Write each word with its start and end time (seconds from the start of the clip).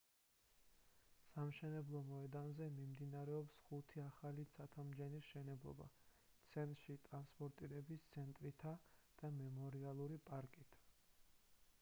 სამშენებლო 1.33 1.99
მოედანზე 2.11 2.69
მიმდინარეობს 2.77 3.59
ხუთი 3.67 4.03
ახალი 4.05 4.47
ცათამბჯენის 4.55 5.27
მშენებლობა 5.29 5.87
ცენტრში 6.55 6.97
ტრანსპორტირების 7.09 8.09
ცენტრითა 8.17 8.75
და 9.21 9.33
მემორიალური 9.37 10.19
პარკით 10.33 10.81